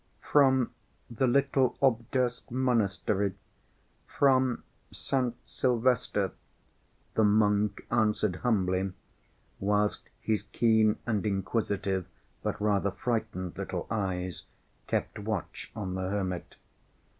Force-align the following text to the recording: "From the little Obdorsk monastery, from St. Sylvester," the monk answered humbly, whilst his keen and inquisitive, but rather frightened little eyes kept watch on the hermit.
"From 0.33 0.71
the 1.11 1.27
little 1.27 1.77
Obdorsk 1.79 2.49
monastery, 2.49 3.35
from 4.07 4.63
St. 4.91 5.35
Sylvester," 5.47 6.31
the 7.13 7.23
monk 7.23 7.85
answered 7.91 8.37
humbly, 8.37 8.93
whilst 9.59 10.09
his 10.19 10.41
keen 10.41 10.97
and 11.05 11.23
inquisitive, 11.23 12.07
but 12.41 12.59
rather 12.59 12.89
frightened 12.89 13.55
little 13.59 13.85
eyes 13.91 14.45
kept 14.87 15.19
watch 15.19 15.71
on 15.75 15.93
the 15.93 16.09
hermit. 16.09 16.55